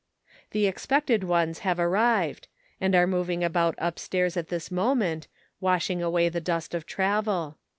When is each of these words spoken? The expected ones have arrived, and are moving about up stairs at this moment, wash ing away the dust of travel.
The 0.49 0.65
expected 0.65 1.23
ones 1.23 1.59
have 1.59 1.79
arrived, 1.79 2.47
and 2.79 2.95
are 2.95 3.05
moving 3.05 3.43
about 3.43 3.75
up 3.77 3.99
stairs 3.99 4.35
at 4.35 4.47
this 4.47 4.71
moment, 4.71 5.27
wash 5.59 5.91
ing 5.91 6.01
away 6.01 6.27
the 6.27 6.41
dust 6.41 6.73
of 6.73 6.87
travel. 6.87 7.59